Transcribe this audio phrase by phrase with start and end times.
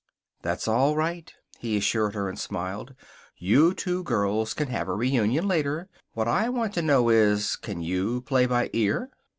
[0.41, 2.95] "That's all right," he assured her, and smiled.
[3.37, 5.89] "You two girls can have a reunion later.
[6.13, 9.11] What I want to know is can you play by ear?"